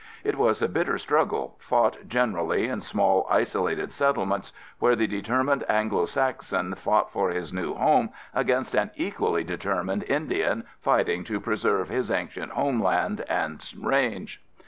[0.23, 6.07] It was a bitter struggle, fought generally in small isolated settlements where the determined Anglo
[6.07, 12.09] Saxon fought for his new home against an equally determined Indian fighting to preserve his
[12.09, 14.41] ancient homeland and range.